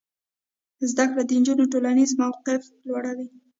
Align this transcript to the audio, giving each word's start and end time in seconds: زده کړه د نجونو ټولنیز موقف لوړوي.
زده 0.91 1.05
کړه 1.09 1.21
د 1.25 1.31
نجونو 1.39 1.63
ټولنیز 1.71 2.11
موقف 2.21 2.61
لوړوي. 2.87 3.27